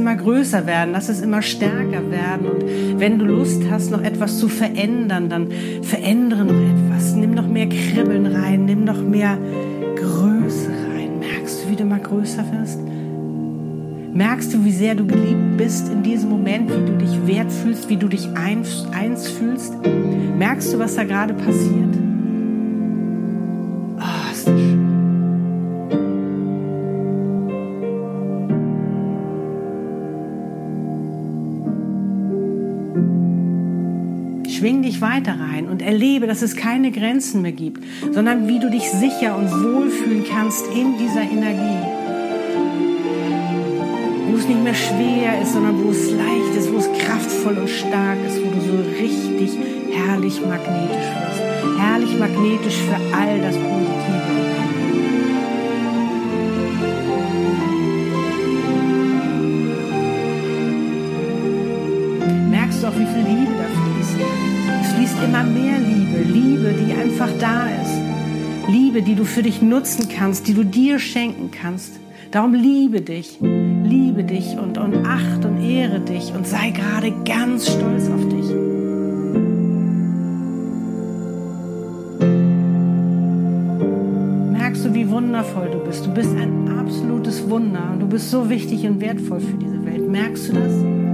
immer 0.05 0.15
größer 0.17 0.67
werden, 0.67 0.91
lass 0.91 1.09
es 1.09 1.21
immer 1.21 1.41
stärker 1.41 2.11
werden. 2.11 2.47
Und 2.47 2.99
wenn 2.99 3.17
du 3.17 3.25
Lust 3.25 3.63
hast, 3.71 3.89
noch 3.89 4.03
etwas 4.03 4.37
zu 4.37 4.47
verändern, 4.47 5.29
dann 5.29 5.47
verändere 5.81 6.45
noch 6.45 6.53
etwas. 6.53 7.15
Nimm 7.15 7.33
noch 7.33 7.47
mehr 7.47 7.67
Kribbeln 7.67 8.27
rein, 8.27 8.65
nimm 8.65 8.83
noch 8.83 9.01
mehr 9.01 9.35
Größe 9.95 10.69
rein. 10.69 11.17
Merkst 11.19 11.63
du, 11.63 11.71
wie 11.71 11.75
du 11.75 11.85
mal 11.85 11.99
größer 11.99 12.45
wirst? 12.51 12.79
Merkst 14.13 14.53
du, 14.53 14.63
wie 14.63 14.71
sehr 14.71 14.93
du 14.93 15.07
geliebt 15.07 15.57
bist 15.57 15.91
in 15.91 16.03
diesem 16.03 16.29
Moment, 16.29 16.69
wie 16.69 16.85
du 16.85 16.97
dich 16.99 17.25
wert 17.25 17.51
fühlst, 17.51 17.89
wie 17.89 17.97
du 17.97 18.07
dich 18.07 18.29
eins, 18.35 18.85
eins 18.91 19.27
fühlst? 19.27 19.73
Merkst 20.37 20.71
du, 20.71 20.77
was 20.77 20.93
da 20.93 21.03
gerade 21.03 21.33
passiert? 21.33 22.04
Dich 34.95 35.01
weiter 35.01 35.35
rein 35.39 35.67
und 35.67 35.81
erlebe, 35.81 36.27
dass 36.27 36.41
es 36.41 36.55
keine 36.55 36.91
Grenzen 36.91 37.41
mehr 37.41 37.51
gibt, 37.51 37.83
sondern 38.11 38.47
wie 38.47 38.59
du 38.59 38.69
dich 38.69 38.89
sicher 38.89 39.37
und 39.37 39.51
wohlfühlen 39.51 40.23
kannst 40.23 40.65
in 40.67 40.97
dieser 40.97 41.21
Energie. 41.21 41.85
Wo 44.29 44.37
es 44.37 44.47
nicht 44.47 44.63
mehr 44.63 44.73
schwer 44.73 45.41
ist, 45.41 45.53
sondern 45.53 45.83
wo 45.83 45.89
es 45.89 46.11
leicht 46.11 46.55
ist, 46.57 46.71
wo 46.71 46.77
es 46.77 46.89
kraftvoll 46.99 47.57
und 47.57 47.69
stark 47.69 48.17
ist, 48.27 48.37
wo 48.43 48.49
du 48.49 48.61
so 48.61 49.01
richtig 49.01 49.57
herrlich 49.91 50.39
magnetisch 50.41 51.09
wirst. 51.19 51.79
Herrlich 51.79 52.17
magnetisch 52.17 52.77
für 52.77 52.95
all 53.15 53.39
das 53.41 53.55
Positive. 53.55 53.95
Merkst 62.49 62.83
du 62.83 62.87
auch, 62.87 62.93
wie 62.93 63.05
viel 63.05 63.35
Liebe 63.35 63.51
da 63.57 63.65
fließt? 63.65 63.84
Fließt 65.15 65.23
immer 65.23 65.43
mehr 65.43 65.79
Liebe, 65.79 66.23
Liebe, 66.23 66.73
die 66.73 66.93
einfach 66.93 67.29
da 67.39 67.67
ist. 67.67 68.69
Liebe, 68.69 69.01
die 69.01 69.15
du 69.15 69.25
für 69.25 69.43
dich 69.43 69.61
nutzen 69.61 70.09
kannst, 70.09 70.47
die 70.47 70.53
du 70.53 70.63
dir 70.63 70.99
schenken 70.99 71.51
kannst. 71.51 71.99
Darum 72.31 72.53
liebe 72.53 73.01
dich, 73.01 73.37
liebe 73.39 74.23
dich 74.23 74.57
und, 74.57 74.77
und 74.77 75.05
acht 75.05 75.45
und 75.45 75.61
ehre 75.61 75.99
dich 75.99 76.33
und 76.33 76.47
sei 76.47 76.71
gerade 76.71 77.13
ganz 77.23 77.67
stolz 77.67 78.09
auf 78.09 78.27
dich. 78.27 78.45
Merkst 84.51 84.85
du, 84.85 84.93
wie 84.93 85.09
wundervoll 85.09 85.69
du 85.71 85.79
bist? 85.79 86.05
Du 86.05 86.13
bist 86.13 86.31
ein 86.35 86.67
absolutes 86.77 87.49
Wunder 87.49 87.91
und 87.93 88.01
du 88.01 88.07
bist 88.07 88.31
so 88.31 88.49
wichtig 88.49 88.85
und 88.85 88.99
wertvoll 88.99 89.39
für 89.39 89.57
diese 89.57 89.85
Welt. 89.85 90.09
Merkst 90.09 90.49
du 90.49 90.53
das? 90.53 91.04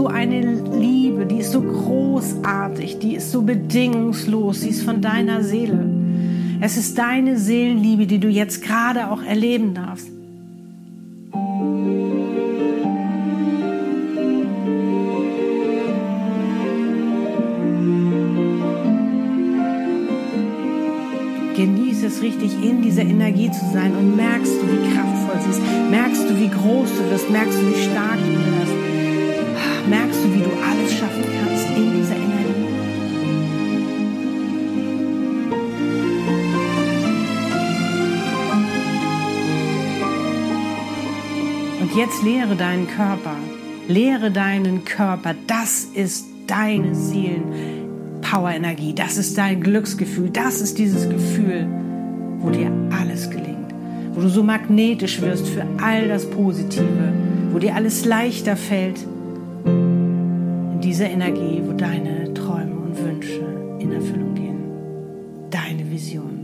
so 0.00 0.06
eine 0.06 0.40
Liebe, 0.40 1.26
die 1.26 1.40
ist 1.40 1.52
so 1.52 1.60
großartig, 1.60 3.00
die 3.00 3.16
ist 3.16 3.32
so 3.32 3.42
bedingungslos, 3.42 4.62
sie 4.62 4.70
ist 4.70 4.82
von 4.82 5.02
deiner 5.02 5.44
Seele. 5.44 5.84
Es 6.62 6.78
ist 6.78 6.96
deine 6.96 7.36
Seelenliebe, 7.36 8.06
die 8.06 8.18
du 8.18 8.28
jetzt 8.28 8.62
gerade 8.62 9.10
auch 9.10 9.22
erleben 9.22 9.74
darfst. 9.74 10.08
Genieße 21.56 22.06
es 22.06 22.22
richtig, 22.22 22.52
in 22.64 22.80
dieser 22.80 23.02
Energie 23.02 23.50
zu 23.50 23.66
sein 23.70 23.94
und 23.94 24.16
merkst 24.16 24.54
du, 24.62 24.66
wie 24.66 24.94
kraftvoll 24.94 25.42
sie 25.42 25.50
ist, 25.50 25.90
merkst 25.90 26.22
du, 26.22 26.38
wie 26.38 26.48
groß 26.48 26.88
du 26.88 27.02
bist, 27.12 27.30
merkst 27.30 27.60
du, 27.60 27.68
wie 27.68 27.82
stark 27.82 28.16
du 28.16 28.60
bist. 28.60 28.79
Merkst 29.88 30.24
du, 30.24 30.34
wie 30.34 30.42
du 30.42 30.50
alles 30.62 30.92
schaffen 30.92 31.24
kannst 31.40 31.68
in 31.76 31.92
dieser 31.96 32.16
Energie. 32.16 32.30
Und 41.80 41.96
jetzt 41.96 42.22
lehre 42.22 42.56
deinen 42.56 42.86
Körper. 42.86 43.36
Lehre 43.88 44.30
deinen 44.30 44.84
Körper. 44.84 45.34
Das 45.46 45.84
ist 45.84 46.26
deine 46.46 46.94
Seelen. 46.94 47.80
Power-Energie, 48.30 48.94
das 48.94 49.16
ist 49.16 49.36
dein 49.36 49.60
Glücksgefühl, 49.60 50.30
das 50.30 50.60
ist 50.60 50.78
dieses 50.78 51.08
Gefühl, 51.08 51.66
wo 52.38 52.50
dir 52.50 52.70
alles 52.90 53.28
gelingt, 53.28 53.74
wo 54.12 54.20
du 54.20 54.28
so 54.28 54.44
magnetisch 54.44 55.20
wirst 55.20 55.48
für 55.48 55.66
all 55.82 56.06
das 56.06 56.30
Positive, 56.30 57.12
wo 57.50 57.58
dir 57.58 57.74
alles 57.74 58.04
leichter 58.04 58.56
fällt. 58.56 59.04
In 59.64 60.80
dieser 60.80 61.10
Energie, 61.10 61.62
wo 61.64 61.72
deine 61.72 62.32
Träume 62.34 62.76
und 62.76 62.96
Wünsche 62.98 63.42
in 63.78 63.92
Erfüllung 63.92 64.34
gehen, 64.34 65.50
deine 65.50 65.90
Vision. 65.90 66.40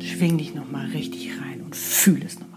Schwing 0.00 0.38
dich 0.38 0.54
nochmal 0.54 0.86
richtig 0.86 1.30
rein 1.40 1.62
und 1.62 1.74
fühle 1.74 2.26
es 2.26 2.38
nochmal. 2.38 2.53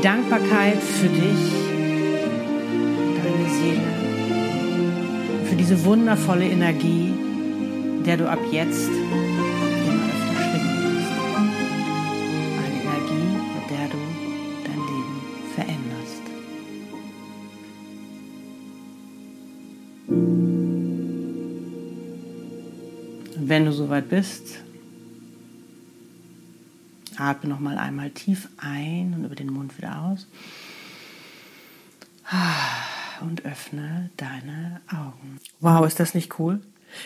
Die 0.00 0.06
Dankbarkeit 0.06 0.78
für 0.82 1.08
dich, 1.08 1.52
deine 3.22 3.48
Seele, 3.50 3.90
für 5.44 5.56
diese 5.56 5.84
wundervolle 5.84 6.46
Energie, 6.46 7.12
der 8.06 8.16
du 8.16 8.26
ab 8.26 8.38
jetzt 8.50 8.88
immer 8.88 10.06
öfter 10.08 10.36
schwingen 10.40 10.74
wirst. 10.96 11.12
Eine 12.56 12.78
Energie, 12.80 13.28
mit 13.54 13.66
der 13.68 13.86
du 13.88 13.98
dein 14.64 14.80
Leben 14.88 15.20
veränderst. 15.54 16.22
wenn 23.36 23.64
du 23.66 23.72
soweit 23.72 24.08
bist, 24.08 24.62
atme 27.20 27.48
noch 27.48 27.60
mal 27.60 27.78
einmal 27.78 28.10
tief 28.10 28.48
ein 28.56 29.14
und 29.14 29.24
über 29.24 29.34
den 29.34 29.52
Mund 29.52 29.76
wieder 29.78 30.00
aus. 30.02 30.26
Und 33.20 33.44
öffne 33.44 34.10
deine 34.16 34.80
Augen. 34.88 35.38
Wow, 35.60 35.86
ist 35.86 36.00
das 36.00 36.14
nicht 36.14 36.38
cool? 36.38 36.60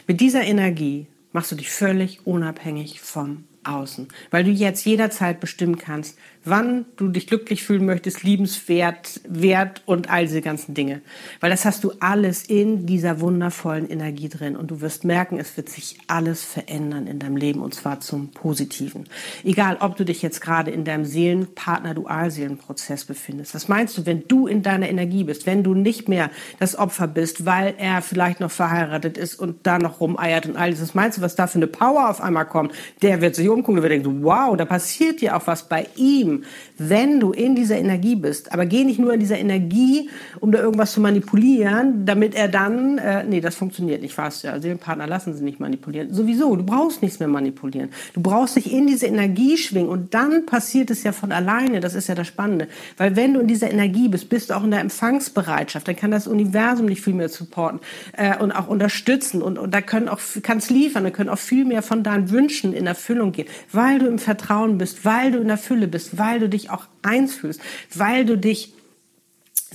Mit 0.06 0.21
dieser 0.21 0.42
Energie 0.42 1.06
machst 1.33 1.50
du 1.50 1.56
dich 1.56 1.71
völlig 1.71 2.26
unabhängig 2.26 3.00
vom 3.00 3.44
Außen, 3.64 4.09
weil 4.30 4.44
du 4.44 4.50
jetzt 4.50 4.85
jederzeit 4.85 5.40
bestimmen 5.40 5.78
kannst, 5.78 6.18
wann 6.44 6.85
du 6.97 7.09
dich 7.09 7.26
glücklich 7.26 7.64
fühlen 7.64 7.87
möchtest, 7.87 8.23
liebenswert, 8.23 9.21
wert 9.26 9.83
und 9.87 10.11
all 10.11 10.26
diese 10.26 10.42
ganzen 10.42 10.75
Dinge. 10.75 11.00
Weil 11.40 11.50
das 11.50 11.64
hast 11.64 11.83
du 11.85 11.92
alles 12.00 12.44
in 12.44 12.85
dieser 12.87 13.21
wundervollen 13.21 13.88
Energie 13.88 14.28
drin 14.28 14.56
und 14.56 14.71
du 14.71 14.83
wirst 14.83 15.04
merken, 15.04 15.38
es 15.38 15.56
wird 15.56 15.71
sich 15.71 15.99
alles 16.06 16.44
verändern 16.44 17.06
in 17.06 17.18
deinem 17.18 17.37
Leben 17.37 17.61
und 17.61 17.75
zwar 17.75 18.00
zum 18.00 18.30
Positiven. 18.30 19.04
Egal, 19.42 19.78
ob 19.80 19.97
du 19.97 20.04
dich 20.04 20.23
jetzt 20.23 20.40
gerade 20.40 20.71
in 20.71 20.85
deinem 20.85 21.06
Seelenpartner-Dualseelenprozess 21.06 23.06
befindest. 23.06 23.54
Was 23.54 23.68
meinst 23.68 23.97
du, 23.97 24.06
wenn 24.06 24.28
du 24.28 24.47
in 24.47 24.62
deiner 24.62 24.88
Energie 24.88 25.25
bist, 25.25 25.47
wenn 25.47 25.62
du 25.62 25.75
nicht 25.75 26.09
mehr 26.09 26.30
das 26.59 26.76
Opfer 26.76 27.06
bist, 27.06 27.47
weil 27.47 27.75
er 27.78 28.02
vielleicht 28.02 28.40
noch 28.40 28.50
verheiratet 28.50 29.16
ist 29.16 29.37
und 29.37 29.66
da 29.66 29.78
noch 29.78 30.00
rumeiert 30.00 30.47
und 30.47 30.56
alles. 30.56 30.83
Was 30.83 30.94
meinst 30.94 31.18
du, 31.18 31.23
was 31.23 31.37
da 31.37 31.47
für 31.47 31.59
eine 31.59 31.66
Power 31.66 32.11
auf 32.11 32.21
einmal 32.21 32.47
kommt? 32.47 32.73
Der 33.02 33.21
wird 33.21 33.35
sich 33.35 33.49
umgucken, 33.54 33.76
der 33.76 33.82
wird 33.82 33.92
denken, 33.92 34.23
wow, 34.23 34.56
da 34.56 34.64
passiert 34.64 35.20
dir 35.20 35.37
auch 35.37 35.46
was 35.46 35.68
bei 35.68 35.87
ihm 35.96 36.44
wenn 36.76 37.20
du 37.20 37.32
in 37.32 37.54
dieser 37.54 37.76
Energie 37.76 38.16
bist. 38.16 38.52
Aber 38.52 38.66
geh 38.66 38.84
nicht 38.84 38.99
nur 38.99 39.12
in 39.12 39.20
dieser 39.20 39.38
Energie, 39.38 40.11
um 40.40 40.50
da 40.50 40.58
irgendwas 40.58 40.92
zu 40.92 41.00
manipulieren, 41.00 42.04
damit 42.04 42.34
er 42.34 42.49
dann, 42.49 42.99
äh, 42.99 43.23
nee, 43.25 43.40
das 43.40 43.54
funktioniert 43.54 44.02
nicht 44.02 44.14
fast. 44.14 44.42
Ja, 44.42 44.61
Seelenpartner 44.61 45.06
lassen 45.06 45.34
sie 45.34 45.44
nicht 45.44 45.61
manipulieren. 45.61 46.12
Sowieso, 46.12 46.56
du 46.56 46.64
brauchst 46.64 47.02
nichts 47.02 47.20
mehr 47.20 47.28
manipulieren. 47.28 47.90
Du 48.12 48.20
brauchst 48.20 48.56
dich 48.56 48.73
in 48.73 48.87
diese 48.87 49.06
Energie 49.06 49.56
schwingen 49.56 49.88
und 49.88 50.14
dann 50.14 50.46
passiert 50.46 50.90
es 50.90 51.04
ja 51.04 51.12
von 51.12 51.30
alleine. 51.30 51.80
Das 51.80 51.94
ist 51.94 52.08
ja 52.08 52.14
das 52.14 52.26
Spannende. 52.26 52.66
Weil 52.96 53.14
wenn 53.14 53.34
du 53.34 53.40
in 53.40 53.46
dieser 53.46 53.70
Energie 53.70 54.08
bist, 54.08 54.28
bist 54.28 54.50
du 54.50 54.54
auch 54.54 54.64
in 54.64 54.73
der 54.73 54.80
Empfangsbereitschaft. 54.80 55.87
Dann 55.87 55.96
kann 55.96 56.11
das 56.11 56.26
Universum 56.26 56.88
dich 56.88 57.00
viel 57.00 57.14
mehr 57.14 57.28
supporten 57.28 57.80
äh, 58.16 58.37
und 58.37 58.50
auch 58.50 58.66
unterstützen 58.66 59.42
und, 59.42 59.58
und 59.58 59.73
da 59.73 59.80
können 59.80 60.08
auch, 60.08 60.20
kannst 60.42 60.70
liefern, 60.70 61.04
da 61.04 61.11
können 61.11 61.30
auch 61.30 61.38
viel 61.38 61.64
mehr 61.64 61.82
von 61.82 62.02
deinen 62.02 62.30
Wünschen 62.30 62.73
in 62.73 62.87
Erfüllung 62.87 63.30
gehen, 63.30 63.44
weil 63.73 63.99
du 63.99 64.07
im 64.07 64.19
Vertrauen 64.19 64.79
bist, 64.79 65.05
weil 65.05 65.33
du 65.33 65.39
in 65.39 65.49
der 65.49 65.59
Fülle 65.59 65.89
bist, 65.89 66.19
weil 66.19 66.41
du 66.41 66.49
dich 66.49 66.71
auch 66.71 66.87
eins 67.03 67.35
fühlst, 67.35 67.61
weil 67.95 68.25
du 68.25 68.37
dich 68.37 68.73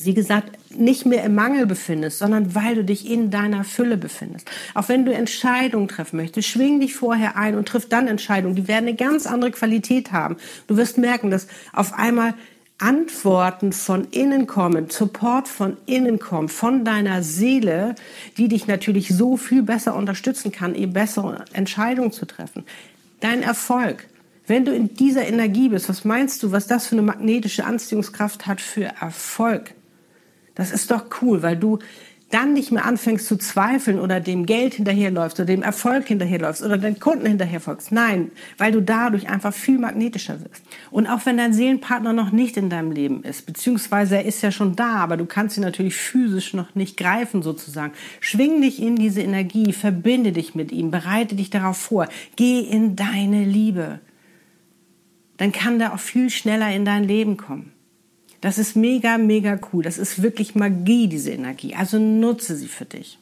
wie 0.05 0.13
gesagt, 0.13 0.57
nicht 0.71 1.05
mehr 1.05 1.23
im 1.23 1.35
Mangel 1.35 1.65
befindest, 1.65 2.19
sondern 2.19 2.55
weil 2.55 2.75
du 2.75 2.83
dich 2.83 3.09
in 3.09 3.31
deiner 3.31 3.63
Fülle 3.63 3.97
befindest. 3.97 4.49
Auch 4.73 4.89
wenn 4.89 5.05
du 5.05 5.13
Entscheidungen 5.13 5.87
treffen 5.87 6.17
möchtest, 6.17 6.47
schwing 6.47 6.79
dich 6.79 6.95
vorher 6.95 7.35
ein 7.37 7.55
und 7.55 7.67
triff 7.67 7.89
dann 7.89 8.07
Entscheidungen. 8.07 8.55
Die 8.55 8.67
werden 8.67 8.87
eine 8.87 8.95
ganz 8.95 9.25
andere 9.25 9.51
Qualität 9.51 10.11
haben. 10.11 10.37
Du 10.67 10.77
wirst 10.77 10.97
merken, 10.97 11.31
dass 11.31 11.47
auf 11.73 11.93
einmal 11.93 12.33
Antworten 12.77 13.73
von 13.73 14.07
innen 14.11 14.47
kommen, 14.47 14.89
Support 14.89 15.49
von 15.49 15.75
innen 15.85 16.17
kommt, 16.17 16.49
von 16.49 16.85
deiner 16.85 17.23
Seele, 17.23 17.95
die 18.37 18.47
dich 18.47 18.67
natürlich 18.67 19.09
so 19.09 19.35
viel 19.35 19.63
besser 19.63 19.95
unterstützen 19.95 20.53
kann, 20.53 20.75
eben 20.75 20.93
bessere 20.93 21.43
Entscheidungen 21.51 22.13
zu 22.13 22.25
treffen. 22.25 22.63
Dein 23.19 23.43
Erfolg 23.43 24.07
wenn 24.49 24.65
du 24.65 24.73
in 24.73 24.95
dieser 24.95 25.27
Energie 25.27 25.69
bist, 25.69 25.89
was 25.89 26.05
meinst 26.05 26.41
du, 26.41 26.51
was 26.51 26.65
das 26.65 26.87
für 26.87 26.95
eine 26.95 27.03
magnetische 27.03 27.65
Anziehungskraft 27.65 28.47
hat 28.47 28.59
für 28.59 28.85
Erfolg? 28.99 29.75
Das 30.55 30.71
ist 30.71 30.89
doch 30.89 31.05
cool, 31.21 31.43
weil 31.43 31.55
du 31.55 31.77
dann 32.29 32.53
nicht 32.53 32.71
mehr 32.71 32.85
anfängst 32.85 33.25
zu 33.25 33.37
zweifeln 33.37 33.99
oder 33.99 34.19
dem 34.19 34.45
Geld 34.45 34.75
hinterherläufst 34.75 35.39
oder 35.39 35.47
dem 35.47 35.63
Erfolg 35.63 36.07
hinterherläufst 36.07 36.61
oder 36.61 36.77
den 36.77 36.99
Kunden 36.99 37.25
hinterherfolgst. 37.25 37.91
Nein, 37.91 38.31
weil 38.57 38.71
du 38.71 38.81
dadurch 38.81 39.29
einfach 39.29 39.53
viel 39.53 39.79
magnetischer 39.79 40.39
wirst. 40.41 40.63
Und 40.91 41.07
auch 41.07 41.25
wenn 41.25 41.37
dein 41.37 41.53
Seelenpartner 41.53 42.13
noch 42.13 42.31
nicht 42.31 42.57
in 42.57 42.69
deinem 42.69 42.91
Leben 42.91 43.23
ist, 43.23 43.45
beziehungsweise 43.45 44.17
er 44.17 44.25
ist 44.25 44.41
ja 44.41 44.51
schon 44.51 44.75
da, 44.75 44.95
aber 44.95 45.17
du 45.17 45.25
kannst 45.25 45.57
ihn 45.57 45.63
natürlich 45.63 45.95
physisch 45.95 46.53
noch 46.53 46.75
nicht 46.75 46.97
greifen 46.97 47.41
sozusagen, 47.41 47.93
schwing 48.19 48.61
dich 48.61 48.81
in 48.81 48.95
diese 48.95 49.21
Energie, 49.21 49.73
verbinde 49.73 50.31
dich 50.31 50.55
mit 50.55 50.71
ihm, 50.71 50.91
bereite 50.91 51.35
dich 51.35 51.49
darauf 51.49 51.77
vor, 51.77 52.07
geh 52.35 52.59
in 52.59 52.95
deine 52.95 53.43
Liebe 53.43 53.99
dann 55.39 55.53
kann 55.53 55.79
der 55.79 55.93
auch 55.93 55.99
viel 55.99 56.29
schneller 56.29 56.69
in 56.75 56.83
dein 56.83 57.05
Leben 57.05 57.37
kommen. 57.37 57.71
Das 58.41 58.57
ist 58.57 58.75
mega, 58.75 59.17
mega 59.17 59.59
cool. 59.71 59.83
Das 59.83 59.97
ist 59.97 60.21
wirklich 60.21 60.55
Magie, 60.55 61.07
diese 61.07 61.31
Energie. 61.31 61.75
Also 61.75 61.99
nutze 61.99 62.55
sie 62.55 62.67
für 62.67 62.85
dich. 62.85 63.19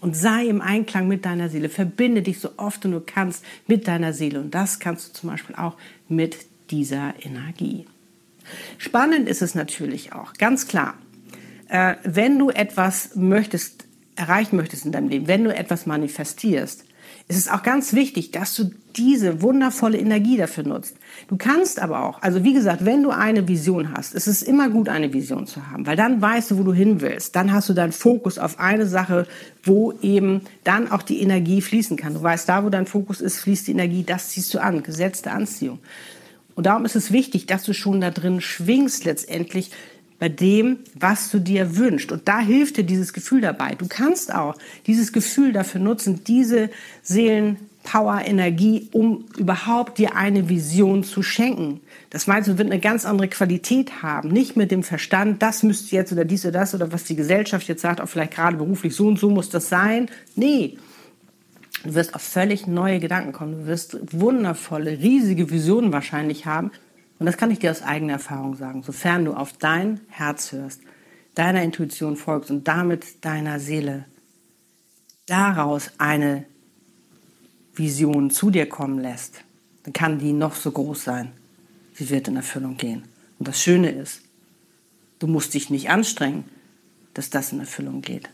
Und 0.00 0.16
sei 0.16 0.46
im 0.46 0.60
Einklang 0.60 1.06
mit 1.08 1.24
deiner 1.24 1.48
Seele. 1.48 1.68
Verbinde 1.68 2.22
dich 2.22 2.40
so 2.40 2.50
oft 2.56 2.84
du 2.84 2.88
nur 2.88 3.06
kannst 3.06 3.44
mit 3.66 3.86
deiner 3.86 4.12
Seele. 4.12 4.40
Und 4.40 4.54
das 4.54 4.80
kannst 4.80 5.08
du 5.08 5.12
zum 5.12 5.30
Beispiel 5.30 5.54
auch 5.54 5.76
mit 6.08 6.38
dieser 6.70 7.14
Energie. 7.22 7.86
Spannend 8.78 9.28
ist 9.28 9.42
es 9.42 9.54
natürlich 9.54 10.12
auch, 10.12 10.34
ganz 10.34 10.66
klar. 10.66 10.94
Äh, 11.68 11.96
wenn 12.02 12.38
du 12.38 12.50
etwas 12.50 13.14
möchtest, 13.14 13.86
erreichen 14.16 14.56
möchtest 14.56 14.84
in 14.84 14.92
deinem 14.92 15.08
Leben, 15.08 15.28
wenn 15.28 15.44
du 15.44 15.54
etwas 15.54 15.86
manifestierst, 15.86 16.84
ist 17.32 17.46
es 17.46 17.48
auch 17.48 17.62
ganz 17.62 17.94
wichtig, 17.94 18.30
dass 18.30 18.54
du 18.54 18.70
diese 18.96 19.42
wundervolle 19.42 19.98
Energie 19.98 20.36
dafür 20.36 20.64
nutzt. 20.64 20.96
Du 21.28 21.36
kannst 21.36 21.80
aber 21.80 22.04
auch, 22.04 22.20
also 22.22 22.44
wie 22.44 22.52
gesagt, 22.52 22.84
wenn 22.84 23.02
du 23.02 23.10
eine 23.10 23.48
Vision 23.48 23.92
hast, 23.92 24.14
ist 24.14 24.26
es 24.26 24.42
immer 24.42 24.68
gut, 24.68 24.88
eine 24.88 25.12
Vision 25.12 25.46
zu 25.46 25.70
haben, 25.70 25.86
weil 25.86 25.96
dann 25.96 26.20
weißt 26.20 26.50
du, 26.50 26.58
wo 26.58 26.62
du 26.62 26.72
hin 26.72 27.00
willst. 27.00 27.34
Dann 27.34 27.52
hast 27.52 27.68
du 27.68 27.74
deinen 27.74 27.92
Fokus 27.92 28.38
auf 28.38 28.60
eine 28.60 28.86
Sache, 28.86 29.26
wo 29.62 29.92
eben 30.02 30.42
dann 30.64 30.90
auch 30.90 31.02
die 31.02 31.22
Energie 31.22 31.62
fließen 31.62 31.96
kann. 31.96 32.14
Du 32.14 32.22
weißt, 32.22 32.48
da 32.48 32.64
wo 32.64 32.68
dein 32.68 32.86
Fokus 32.86 33.20
ist, 33.20 33.38
fließt 33.38 33.68
die 33.68 33.72
Energie, 33.72 34.04
das 34.04 34.28
ziehst 34.28 34.52
du 34.52 34.60
an, 34.60 34.82
Gesetz 34.82 35.22
der 35.22 35.34
Anziehung. 35.34 35.78
Und 36.54 36.66
darum 36.66 36.84
ist 36.84 36.96
es 36.96 37.12
wichtig, 37.12 37.46
dass 37.46 37.62
du 37.62 37.72
schon 37.72 38.00
da 38.00 38.10
drin 38.10 38.40
schwingst 38.40 39.04
letztendlich, 39.04 39.70
bei 40.22 40.28
dem, 40.28 40.78
was 40.94 41.32
du 41.32 41.40
dir 41.40 41.76
wünschst. 41.76 42.12
Und 42.12 42.28
da 42.28 42.38
hilft 42.38 42.76
dir 42.76 42.84
dieses 42.84 43.12
Gefühl 43.12 43.40
dabei. 43.40 43.74
Du 43.74 43.88
kannst 43.88 44.32
auch 44.32 44.54
dieses 44.86 45.12
Gefühl 45.12 45.52
dafür 45.52 45.80
nutzen, 45.80 46.22
diese 46.22 46.70
Seelen 47.02 47.56
Power, 47.82 48.20
Energie, 48.24 48.88
um 48.92 49.24
überhaupt 49.36 49.98
dir 49.98 50.14
eine 50.14 50.48
Vision 50.48 51.02
zu 51.02 51.24
schenken. 51.24 51.80
Das 52.10 52.28
meinst 52.28 52.48
du, 52.48 52.56
wird 52.56 52.70
eine 52.70 52.78
ganz 52.78 53.04
andere 53.04 53.26
Qualität 53.26 54.04
haben. 54.04 54.28
Nicht 54.28 54.54
mit 54.54 54.70
dem 54.70 54.84
Verstand, 54.84 55.42
das 55.42 55.64
müsste 55.64 55.96
jetzt 55.96 56.12
oder 56.12 56.24
dies 56.24 56.44
oder 56.44 56.60
das 56.60 56.72
oder 56.72 56.92
was 56.92 57.02
die 57.02 57.16
Gesellschaft 57.16 57.66
jetzt 57.66 57.82
sagt, 57.82 58.00
auch 58.00 58.08
vielleicht 58.08 58.34
gerade 58.34 58.58
beruflich 58.58 58.94
so 58.94 59.08
und 59.08 59.18
so 59.18 59.28
muss 59.28 59.50
das 59.50 59.68
sein. 59.68 60.08
Nee. 60.36 60.78
Du 61.82 61.94
wirst 61.96 62.14
auf 62.14 62.22
völlig 62.22 62.68
neue 62.68 63.00
Gedanken 63.00 63.32
kommen. 63.32 63.62
Du 63.62 63.66
wirst 63.66 63.98
wundervolle, 64.12 65.00
riesige 65.00 65.50
Visionen 65.50 65.92
wahrscheinlich 65.92 66.46
haben. 66.46 66.70
Und 67.18 67.26
das 67.26 67.36
kann 67.36 67.50
ich 67.50 67.58
dir 67.58 67.70
aus 67.70 67.82
eigener 67.82 68.14
Erfahrung 68.14 68.56
sagen. 68.56 68.82
Sofern 68.82 69.24
du 69.24 69.34
auf 69.34 69.52
dein 69.52 70.00
Herz 70.08 70.52
hörst, 70.52 70.80
deiner 71.34 71.62
Intuition 71.62 72.16
folgst 72.16 72.50
und 72.50 72.66
damit 72.68 73.24
deiner 73.24 73.60
Seele 73.60 74.06
daraus 75.26 75.92
eine 75.98 76.44
Vision 77.74 78.30
zu 78.30 78.50
dir 78.50 78.68
kommen 78.68 78.98
lässt, 78.98 79.44
dann 79.84 79.92
kann 79.92 80.18
die 80.18 80.32
noch 80.32 80.54
so 80.54 80.70
groß 80.70 81.04
sein. 81.04 81.32
Sie 81.94 82.10
wird 82.10 82.28
in 82.28 82.36
Erfüllung 82.36 82.76
gehen. 82.76 83.04
Und 83.38 83.48
das 83.48 83.60
Schöne 83.60 83.90
ist, 83.90 84.22
du 85.18 85.26
musst 85.26 85.54
dich 85.54 85.70
nicht 85.70 85.90
anstrengen, 85.90 86.44
dass 87.14 87.30
das 87.30 87.52
in 87.52 87.60
Erfüllung 87.60 88.02
geht, 88.02 88.30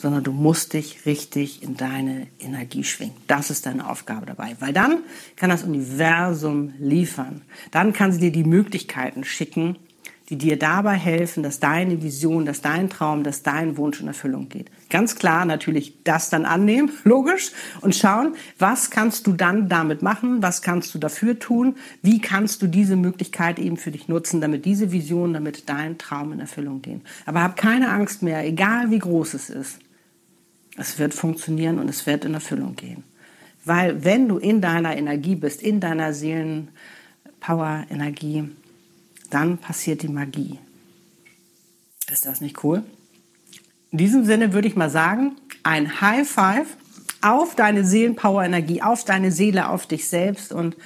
sondern 0.00 0.24
du 0.24 0.32
musst 0.32 0.72
dich 0.72 1.04
richtig 1.04 1.62
in 1.62 1.76
deine 1.76 2.26
Energie 2.38 2.84
schwingen. 2.84 3.14
Das 3.26 3.50
ist 3.50 3.66
deine 3.66 3.88
Aufgabe 3.88 4.24
dabei, 4.24 4.56
weil 4.58 4.72
dann 4.72 5.00
kann 5.36 5.50
das 5.50 5.62
Universum 5.62 6.72
liefern. 6.78 7.42
Dann 7.70 7.92
kann 7.92 8.10
sie 8.10 8.20
dir 8.20 8.32
die 8.32 8.44
Möglichkeiten 8.44 9.24
schicken, 9.24 9.76
die 10.30 10.38
dir 10.38 10.56
dabei 10.56 10.94
helfen, 10.94 11.42
dass 11.42 11.58
deine 11.58 12.02
Vision, 12.02 12.46
dass 12.46 12.62
dein 12.62 12.88
Traum, 12.88 13.24
dass 13.24 13.42
dein 13.42 13.76
Wunsch 13.76 14.00
in 14.00 14.06
Erfüllung 14.06 14.48
geht. 14.48 14.70
Ganz 14.88 15.16
klar 15.16 15.44
natürlich 15.44 16.02
das 16.04 16.30
dann 16.30 16.46
annehmen, 16.46 16.90
logisch, 17.04 17.50
und 17.82 17.94
schauen, 17.94 18.36
was 18.58 18.90
kannst 18.90 19.26
du 19.26 19.32
dann 19.32 19.68
damit 19.68 20.02
machen, 20.02 20.40
was 20.40 20.62
kannst 20.62 20.94
du 20.94 20.98
dafür 20.98 21.38
tun, 21.38 21.76
wie 22.00 22.20
kannst 22.20 22.62
du 22.62 22.68
diese 22.68 22.96
Möglichkeit 22.96 23.58
eben 23.58 23.76
für 23.76 23.90
dich 23.90 24.08
nutzen, 24.08 24.40
damit 24.40 24.64
diese 24.64 24.92
Vision, 24.92 25.34
damit 25.34 25.68
dein 25.68 25.98
Traum 25.98 26.32
in 26.32 26.40
Erfüllung 26.40 26.80
geht. 26.80 27.00
Aber 27.26 27.42
hab 27.42 27.56
keine 27.56 27.90
Angst 27.90 28.22
mehr, 28.22 28.46
egal 28.46 28.90
wie 28.90 29.00
groß 29.00 29.34
es 29.34 29.50
ist. 29.50 29.78
Es 30.80 30.98
wird 30.98 31.12
funktionieren 31.12 31.78
und 31.78 31.90
es 31.90 32.06
wird 32.06 32.24
in 32.24 32.32
Erfüllung 32.32 32.74
gehen. 32.74 33.04
Weil 33.66 34.02
wenn 34.02 34.28
du 34.28 34.38
in 34.38 34.62
deiner 34.62 34.96
Energie 34.96 35.34
bist, 35.34 35.60
in 35.60 35.78
deiner 35.78 36.14
Seelenpower-Energie, 36.14 38.48
dann 39.28 39.58
passiert 39.58 40.00
die 40.00 40.08
Magie. 40.08 40.58
Ist 42.10 42.24
das 42.24 42.40
nicht 42.40 42.64
cool? 42.64 42.82
In 43.90 43.98
diesem 43.98 44.24
Sinne 44.24 44.54
würde 44.54 44.68
ich 44.68 44.76
mal 44.76 44.88
sagen, 44.88 45.36
ein 45.64 46.00
High 46.00 46.26
Five 46.26 46.68
auf 47.20 47.54
deine 47.54 47.84
Seelenpower-Energie, 47.84 48.80
auf 48.80 49.04
deine 49.04 49.32
Seele, 49.32 49.68
auf 49.68 49.86
dich 49.86 50.08
selbst 50.08 50.50
und 50.50 50.76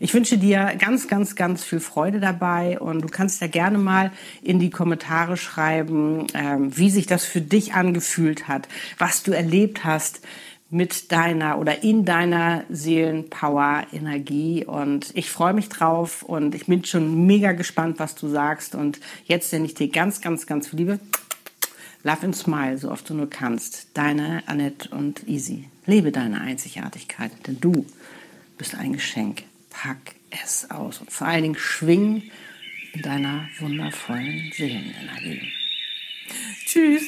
ich 0.00 0.14
wünsche 0.14 0.38
dir 0.38 0.74
ganz, 0.78 1.08
ganz, 1.08 1.34
ganz 1.34 1.64
viel 1.64 1.80
Freude 1.80 2.20
dabei 2.20 2.78
und 2.78 3.02
du 3.02 3.08
kannst 3.08 3.40
ja 3.40 3.46
gerne 3.46 3.78
mal 3.78 4.12
in 4.42 4.58
die 4.58 4.70
Kommentare 4.70 5.36
schreiben, 5.36 6.26
ähm, 6.34 6.76
wie 6.76 6.90
sich 6.90 7.06
das 7.06 7.24
für 7.24 7.40
dich 7.40 7.74
angefühlt 7.74 8.48
hat, 8.48 8.68
was 8.98 9.22
du 9.22 9.32
erlebt 9.32 9.84
hast, 9.84 10.20
mit 10.70 11.12
deiner 11.12 11.58
oder 11.58 11.82
in 11.82 12.04
deiner 12.04 12.64
Seelenpower-Energie. 12.68 14.66
Und 14.66 15.10
ich 15.14 15.30
freue 15.30 15.54
mich 15.54 15.68
drauf 15.68 16.22
und 16.22 16.54
ich 16.54 16.66
bin 16.66 16.84
schon 16.84 17.26
mega 17.26 17.52
gespannt, 17.52 17.98
was 17.98 18.14
du 18.14 18.28
sagst. 18.28 18.74
Und 18.74 19.00
jetzt 19.24 19.50
sende 19.50 19.66
ich 19.66 19.74
dir 19.74 19.88
ganz, 19.88 20.20
ganz, 20.20 20.46
ganz 20.46 20.68
viel 20.68 20.80
Liebe. 20.80 21.00
Love 22.04 22.26
and 22.26 22.36
Smile, 22.36 22.78
so 22.78 22.90
oft 22.90 23.08
du 23.08 23.14
nur 23.14 23.30
kannst. 23.30 23.88
Deine 23.94 24.42
Annette 24.46 24.90
und 24.90 25.26
Easy. 25.26 25.64
Lebe 25.86 26.12
deine 26.12 26.40
Einzigartigkeit, 26.40 27.32
denn 27.46 27.58
du 27.60 27.86
bist 28.58 28.74
ein 28.74 28.92
Geschenk. 28.92 29.44
Pack 29.80 30.16
es 30.30 30.68
aus 30.72 31.00
und 31.00 31.12
vor 31.12 31.28
allen 31.28 31.42
Dingen 31.42 31.54
schwing 31.54 32.32
in 32.94 33.02
deiner 33.02 33.48
wundervollen 33.60 34.50
Seelenenergie. 34.52 35.52
Tschüss. 36.66 37.04